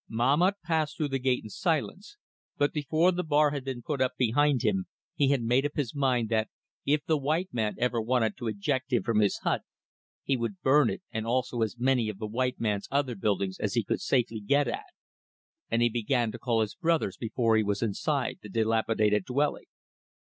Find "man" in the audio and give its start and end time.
7.53-7.75